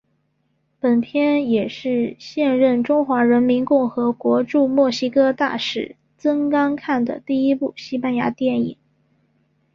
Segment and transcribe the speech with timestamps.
[0.79, 8.77] 本片也是现任中华人民共和国驻墨西哥大使曾钢看的第一部西班牙语电影。